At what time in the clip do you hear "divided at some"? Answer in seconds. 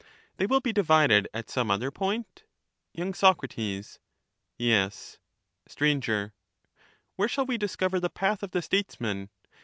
0.73-1.69